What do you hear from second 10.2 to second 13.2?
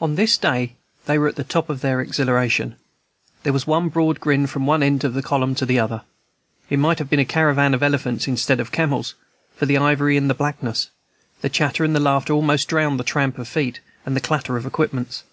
the blackness; the chatter and the laughter almost drowned the